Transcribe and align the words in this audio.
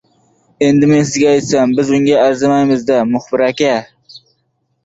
Endi, 0.67 0.87
men 0.91 1.03
sizga 1.09 1.29
aytsam, 1.33 1.75
biz 1.81 1.91
unga 1.99 2.17
arzimaymiz- 2.29 2.87
da, 2.89 2.99
muxbir 3.13 3.45
aka. 3.51 3.75